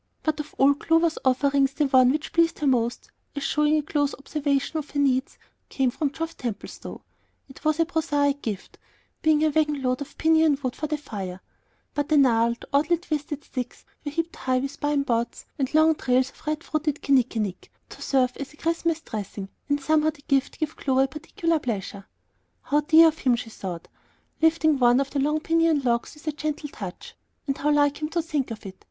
[0.23, 4.15] But of all Clover's offerings the one which pleased her most, as showing a close
[4.15, 5.37] observation of her needs,
[5.69, 7.03] came from Geoff Templestowe.
[7.47, 8.79] It was a prosaic gift,
[9.21, 11.39] being a wagon load of piñon wood for the fire;
[11.93, 16.31] but the gnarled, oddly twisted sticks were heaped high with pine boughs and long trails
[16.31, 20.75] of red fruited kinnikinnick to serve as a Christmas dressing, and somehow the gift gave
[20.75, 22.07] Clover a peculiar pleasure.
[22.63, 23.87] "How dear of him!" she thought,
[24.41, 27.13] lifting one of the big piñon logs with a gentle touch;
[27.45, 28.79] "and how like him to think of it!